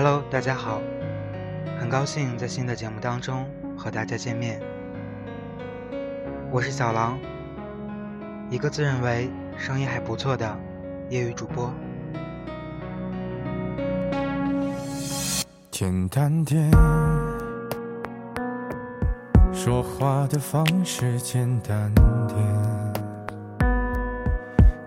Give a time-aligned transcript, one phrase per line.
[0.00, 0.80] Hello，大家好，
[1.76, 3.44] 很高兴在新的节目当中
[3.76, 4.62] 和大家见面。
[6.52, 7.18] 我是小狼，
[8.48, 10.56] 一个自认为声音还不错的
[11.10, 11.74] 业余主播。
[15.68, 16.70] 简单点，
[19.52, 21.92] 说话的方式简单
[22.28, 22.77] 点。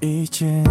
[0.00, 0.64] 意见，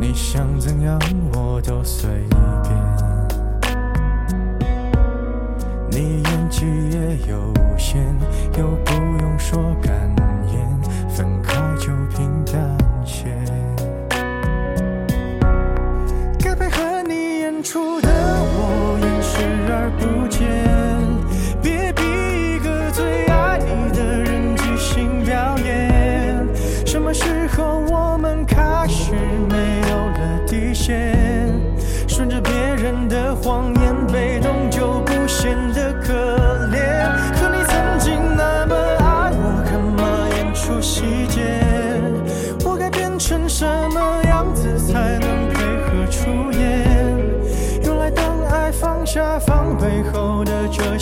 [0.00, 0.98] 你想怎样
[1.32, 2.72] 我都随便。
[5.88, 8.04] 你演技也有限，
[8.58, 9.92] 又不用说感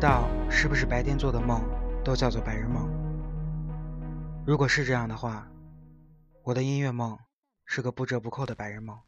[0.00, 1.62] 知道是不是白天做的梦
[2.02, 2.88] 都叫做白日梦。
[4.46, 5.46] 如果是这样的话，
[6.42, 7.18] 我的音乐梦
[7.66, 8.98] 是个不折不扣的白日梦。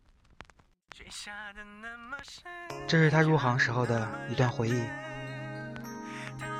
[2.86, 4.84] 这是他入行时候的一段回忆。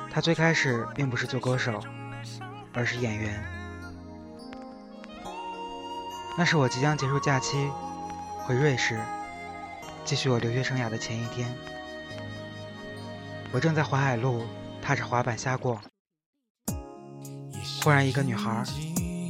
[0.09, 1.79] 他最开始并不是做歌手，
[2.73, 3.39] 而是演员。
[6.39, 7.69] 那是我即将结束假期
[8.39, 8.99] 回瑞士，
[10.03, 11.55] 继续我留学生涯的前一天。
[13.53, 14.47] 我正在淮海路
[14.81, 15.79] 踏着滑板瞎逛。
[17.83, 18.63] 忽然，一个女孩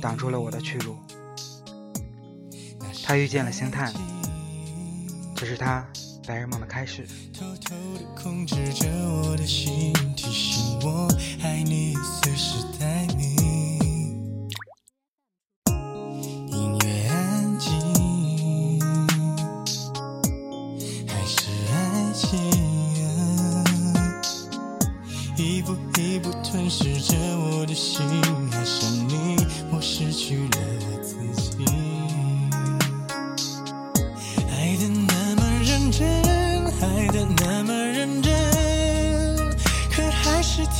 [0.01, 0.97] 挡住了我的去路。
[3.03, 3.93] 她遇见了星探，
[5.35, 5.85] 这是她
[6.25, 7.05] 白日梦的开始。
[11.65, 13.35] 你随时待命，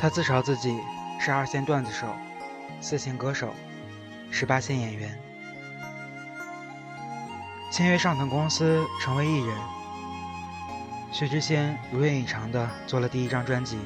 [0.00, 0.80] 他自嘲自己
[1.20, 2.06] 是二线段子手、
[2.80, 3.54] 四线歌手、
[4.30, 5.20] 十八线演员，
[7.70, 9.54] 签约上腾公司成为艺人。
[11.12, 13.76] 薛之谦如愿以偿地做了第一张专辑。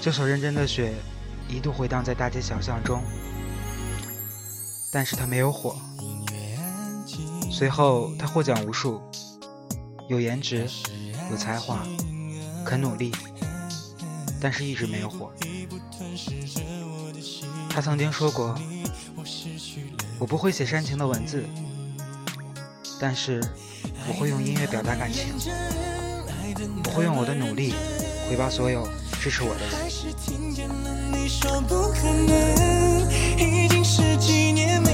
[0.00, 0.94] 这首认真的雪
[1.46, 3.02] 一度回荡在大街小巷中，
[4.90, 5.76] 但是他没有火。
[7.50, 9.02] 随后他获奖无数，
[10.08, 10.66] 有颜值，
[11.30, 11.82] 有才华，
[12.64, 13.12] 肯努力。
[14.46, 15.32] 但是一直没有火。
[17.68, 18.56] 他曾经说过
[20.20, 21.44] ：“我不会写煽情的文字，
[23.00, 23.42] 但是
[24.06, 25.34] 我会用音乐表达感情。
[26.84, 27.74] 我会用我的努力
[28.30, 28.88] 回报所有
[29.20, 29.70] 支持我的人。”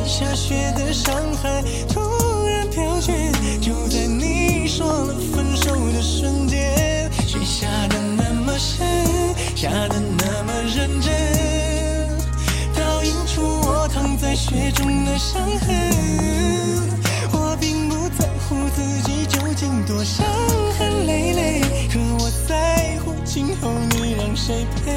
[0.05, 2.01] 下雪的上海，突
[2.47, 6.42] 然飘雪，就在你说了分手的瞬
[9.63, 11.13] 下的那么认真，
[12.75, 15.71] 倒映出我躺在雪中的伤痕。
[17.31, 20.27] 我并不在乎自己究竟多伤
[20.77, 21.61] 痕累累，
[21.93, 24.91] 可我在乎今后你让谁陪。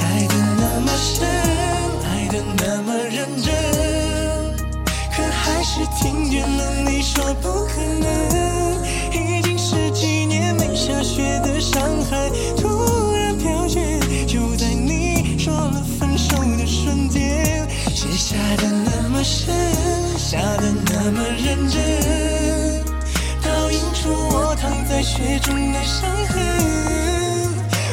[0.00, 1.28] 爱的那么深，
[2.08, 3.52] 爱的那么认真，
[5.14, 8.83] 可还是听见了你说不可能。
[11.14, 11.80] 雪的上
[12.10, 19.54] 海，突然飘雪，就在你说了分手的瞬间，雪下的那么深，
[20.18, 22.82] 下的那么认真，
[23.44, 26.42] 倒映出我躺在雪中的伤痕。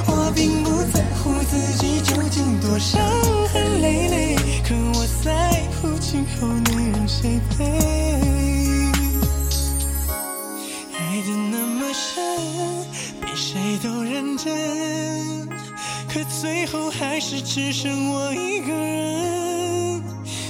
[0.07, 3.00] 我并不在乎自己究竟多伤
[3.53, 4.35] 痕累累，
[4.67, 7.90] 可我在乎今后你让谁陪。
[14.43, 15.47] 真，
[16.09, 20.01] 可最后还是只剩我一个人。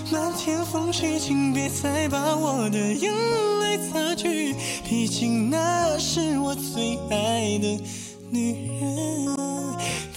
[0.10, 3.12] 漫天风雪，请别再把我的眼
[3.60, 4.56] 泪擦去，
[4.88, 7.82] 毕竟那是我最爱的
[8.30, 9.28] 女人，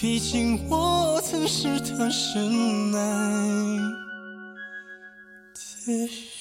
[0.00, 2.98] 毕竟我曾是她深爱
[5.84, 5.92] 的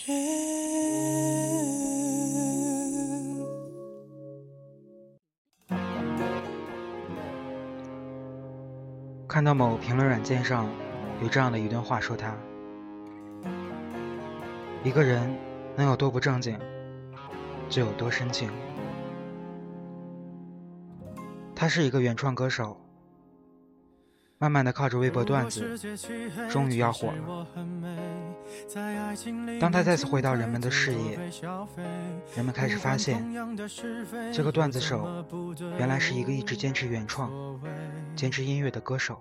[0.05, 1.52] 人。
[9.33, 10.69] 看到某评论软件上
[11.19, 12.35] 有这样的一段话，说他
[14.83, 15.35] 一个人
[15.75, 16.55] 能有多不正经，
[17.67, 18.51] 就有多深情。
[21.55, 22.79] 他是一个原创歌手，
[24.43, 25.79] 慢慢的靠着微博段子，
[26.49, 27.47] 终于要火了。
[29.57, 31.17] 当他再次回到人们的视野，
[32.35, 33.23] 人们开始发现，
[34.33, 35.23] 这个段子手
[35.79, 37.31] 原来是一个一直坚持原创、
[38.17, 39.17] 坚持音乐的歌手。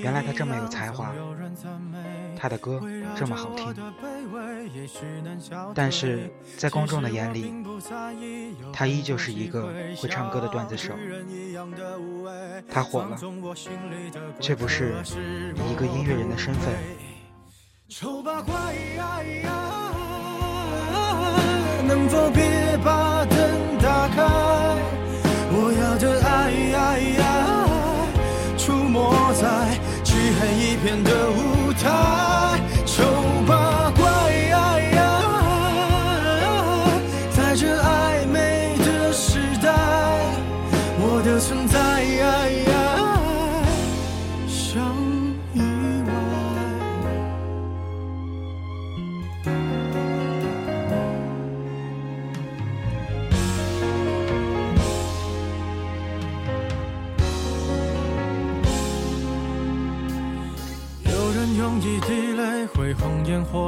[0.00, 1.12] 原来他这么有才华，
[2.38, 2.80] 他的歌
[3.16, 3.74] 这么好听，
[5.74, 7.52] 但是在公众的眼里，
[8.72, 10.94] 他依旧是一个会唱歌的段子手。
[12.70, 13.18] 他火了，
[14.40, 16.74] 却不是以一个音乐人的身份。
[21.84, 23.26] 能否别把
[30.82, 33.04] 片的舞台，丑
[33.46, 34.02] 八怪，
[37.30, 37.80] 在这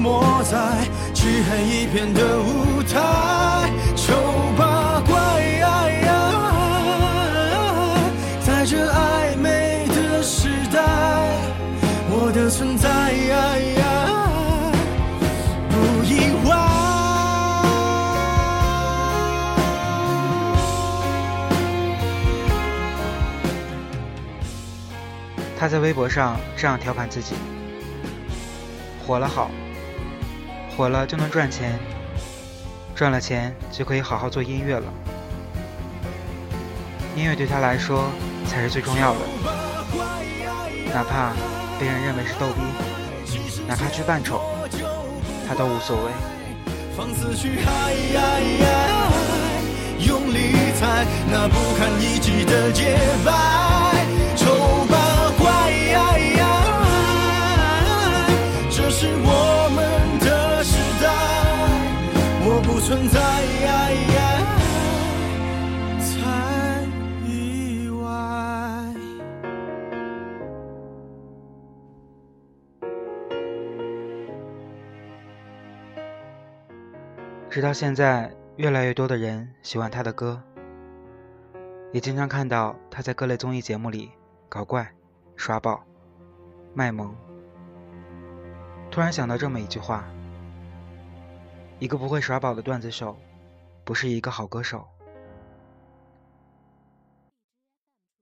[0.00, 0.56] 没在
[1.12, 4.14] 漆黑一片的舞台，丑
[4.56, 5.12] 八怪，
[8.40, 10.80] 在这暧昧的时代，
[12.08, 12.88] 我的存在
[15.68, 16.56] 不意外。
[25.58, 27.34] 他在微博上这样调侃自己：
[29.06, 29.50] 火了好。
[30.76, 31.78] 火了就能赚钱，
[32.94, 34.84] 赚了钱就可以好好做音乐了。
[37.16, 38.10] 音乐对他来说
[38.46, 39.18] 才是最重要的，
[40.94, 41.32] 哪怕
[41.78, 42.60] 被人认为是逗逼，
[43.68, 44.40] 哪怕去扮丑，
[45.46, 46.12] 他都无所谓。
[49.98, 53.32] 用力踩那不堪一击的洁白，
[54.34, 54.96] 丑八
[55.38, 55.70] 怪，
[58.70, 59.89] 这是我们
[62.80, 63.20] 存在，
[66.00, 66.82] 才
[67.24, 68.02] 意外。
[77.48, 80.42] 直到现在，越来越多的人喜欢他的歌，
[81.92, 84.10] 也经常看到他在各类综艺节目里
[84.48, 84.90] 搞怪、
[85.36, 85.84] 刷爆、
[86.74, 87.14] 卖萌。
[88.90, 90.04] 突然想到这么一句话。
[91.80, 93.16] 一个不会耍宝的段子手，
[93.84, 94.86] 不是一个好歌手。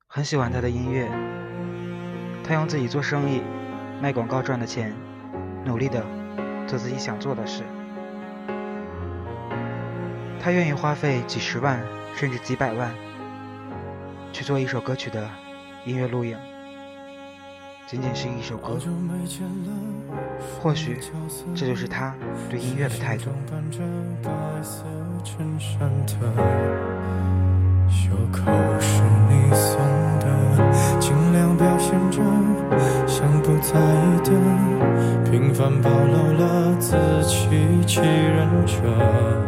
[0.07, 1.11] 很喜欢他的音乐，
[2.45, 3.43] 他用自己做生意、
[4.01, 4.95] 卖广告赚的钱，
[5.65, 6.07] 努力的
[6.69, 7.65] 做自己想做的事。
[10.41, 11.85] 他愿意花费几十万
[12.15, 12.95] 甚至几百万，
[14.33, 15.29] 去做一首歌曲的
[15.85, 16.39] 音乐录影。
[17.91, 18.79] 仅仅是一首歌，
[20.61, 20.99] 或许
[21.55, 22.15] 这就是他
[22.51, 23.31] 对音乐的态度。
[27.89, 29.81] 袖口是你送
[30.21, 30.27] 的，
[31.01, 32.21] 尽量表现着
[33.07, 36.95] 像不在意的，平凡暴露了自
[37.27, 37.49] 欺
[37.87, 39.48] 欺人者。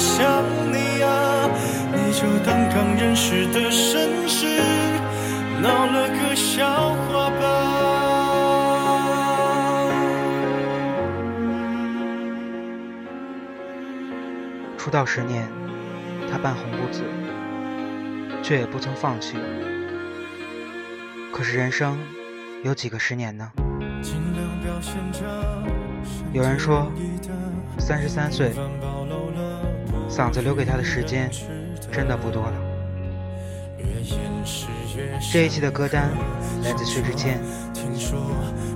[0.00, 0.42] 想
[0.72, 1.48] 你啊，
[1.92, 4.60] 你就当刚认识的绅士，
[5.62, 7.42] 闹了个笑话吧。
[14.76, 15.46] 出道十年，
[16.30, 17.04] 他半红不紫。
[18.42, 19.36] 却也不曾放弃。
[21.30, 21.98] 可是人生
[22.64, 23.48] 有几个十年呢？
[26.32, 26.90] 有人说，
[27.78, 28.52] 三十三岁，
[30.20, 31.30] 嗓子留给他的时间
[31.90, 32.52] 真的不多了。
[35.32, 36.10] 这一期的歌单
[36.62, 37.40] 来自薛之谦，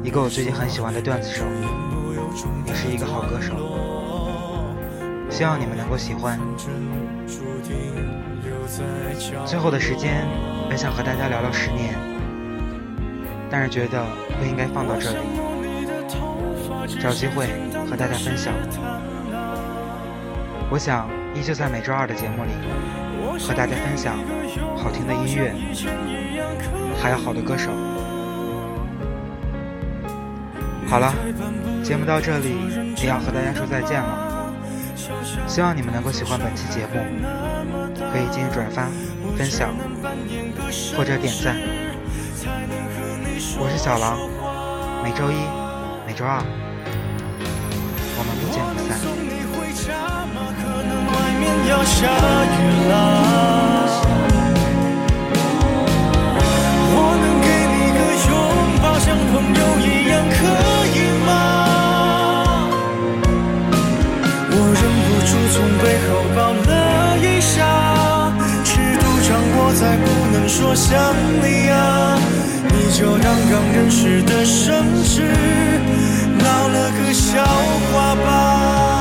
[0.02, 1.44] 一个我最近很喜欢的段子手。
[2.66, 3.52] 也是一个好歌手。
[5.28, 6.40] 希望你们能够喜欢。
[9.44, 10.26] 最后的时间，
[10.70, 11.94] 本想和大家聊聊十年，
[13.50, 14.02] 但是觉得
[14.40, 15.18] 不应该放到这里，
[17.02, 17.48] 找机会
[17.86, 18.54] 和大家分享。
[20.70, 22.50] 我想依旧在每周二的节目里
[23.38, 24.16] 和大家分享
[24.76, 25.52] 好听的音乐，
[27.02, 27.70] 还有好的歌手。
[30.86, 31.12] 好了，
[31.82, 32.54] 节目到这里
[33.02, 34.52] 也要和大家说再见了。
[35.46, 37.00] 希望你们能够喜欢本期节目，
[38.12, 38.88] 可以进行转发、
[39.36, 39.74] 分享
[40.96, 41.56] 或者点赞。
[43.58, 44.16] 我是小狼，
[45.02, 45.34] 每周一、
[46.06, 46.42] 每周二，
[48.16, 49.23] 我们不见不散。
[51.68, 52.56] 要下雨
[52.88, 52.92] 了，
[56.94, 57.98] 我能给你个
[58.28, 58.30] 拥
[58.82, 60.36] 抱，像朋友一样，可
[60.94, 60.96] 以
[61.26, 61.28] 吗？
[64.50, 66.72] 我忍不住从背后抱了
[67.18, 67.54] 一下，
[68.64, 70.92] 尺度掌握在不能说想
[71.42, 71.74] 你啊，
[72.68, 75.16] 你就当刚认识的生日，
[76.38, 77.42] 闹了个笑
[77.92, 78.93] 话吧。